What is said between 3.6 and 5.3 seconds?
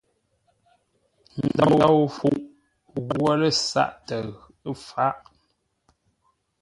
sáʼ təʉ fáʼ.